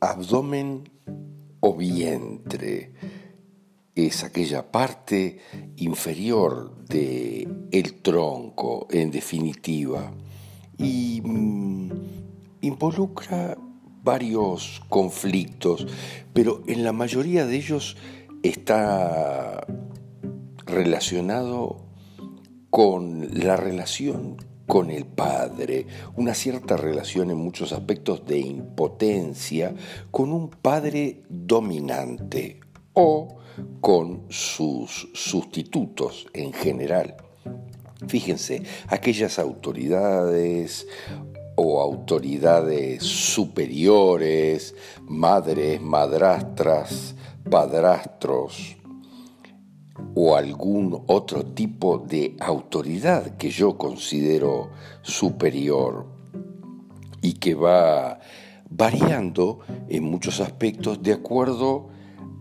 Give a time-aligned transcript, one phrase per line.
[0.00, 0.90] abdomen
[1.60, 2.92] o vientre.
[3.94, 5.40] Es aquella parte
[5.76, 10.12] inferior de el tronco en definitiva
[10.78, 11.90] y mm,
[12.62, 13.58] involucra
[14.02, 15.86] varios conflictos,
[16.32, 17.96] pero en la mayoría de ellos
[18.42, 19.66] está
[20.64, 21.84] relacionado
[22.70, 24.36] con la relación
[24.70, 25.84] con el padre,
[26.14, 29.74] una cierta relación en muchos aspectos de impotencia
[30.12, 32.60] con un padre dominante
[32.92, 33.38] o
[33.80, 37.16] con sus sustitutos en general.
[38.06, 40.86] Fíjense, aquellas autoridades
[41.56, 47.16] o autoridades superiores, madres, madrastras,
[47.50, 48.76] padrastros,
[50.14, 54.70] o algún otro tipo de autoridad que yo considero
[55.02, 56.06] superior
[57.22, 58.20] y que va
[58.68, 61.88] variando en muchos aspectos de acuerdo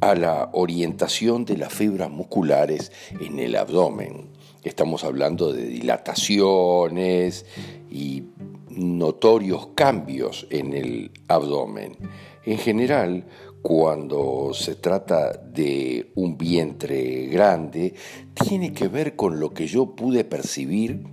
[0.01, 4.29] a la orientación de las fibras musculares en el abdomen.
[4.63, 7.45] Estamos hablando de dilataciones
[7.89, 8.23] y
[8.71, 11.97] notorios cambios en el abdomen.
[12.45, 13.25] En general,
[13.61, 17.93] cuando se trata de un vientre grande,
[18.33, 21.03] tiene que ver con lo que yo pude percibir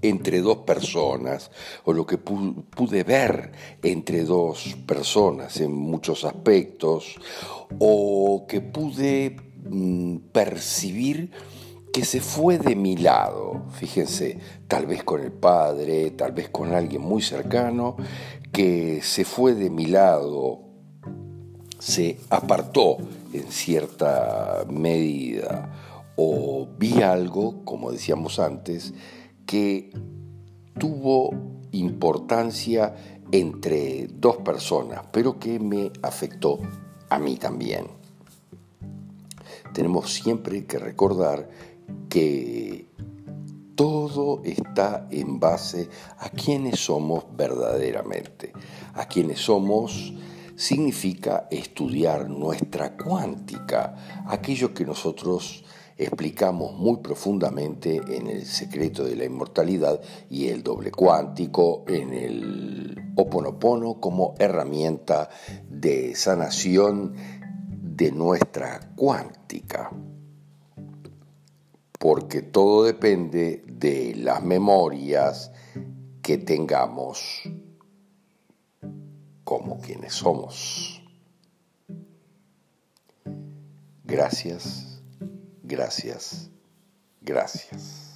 [0.00, 1.50] entre dos personas
[1.84, 3.52] o lo que pude ver
[3.82, 7.14] entre dos personas en muchos aspectos
[7.78, 11.30] o que pude mm, percibir
[11.92, 16.74] que se fue de mi lado, fíjense, tal vez con el padre, tal vez con
[16.74, 17.96] alguien muy cercano,
[18.50, 20.72] que se fue de mi lado
[21.78, 22.96] se apartó
[23.32, 25.68] en cierta medida
[26.14, 28.94] o vi algo, como decíamos antes,
[29.46, 29.90] que
[30.78, 31.30] tuvo
[31.72, 32.94] importancia
[33.32, 36.60] entre dos personas, pero que me afectó
[37.08, 37.86] a mí también.
[39.74, 41.48] Tenemos siempre que recordar
[42.08, 42.88] que
[43.74, 45.88] todo está en base
[46.18, 48.52] a quienes somos verdaderamente,
[48.94, 50.12] a quienes somos
[50.56, 55.64] significa estudiar nuestra cuántica, aquello que nosotros
[55.96, 60.00] explicamos muy profundamente en el secreto de la inmortalidad
[60.30, 65.28] y el doble cuántico, en el Oponopono como herramienta
[65.68, 67.14] de sanación
[67.68, 69.90] de nuestra cuántica.
[72.02, 75.52] Porque todo depende de las memorias
[76.20, 77.42] que tengamos
[79.44, 81.00] como quienes somos.
[84.02, 85.00] Gracias,
[85.62, 86.50] gracias,
[87.20, 88.11] gracias.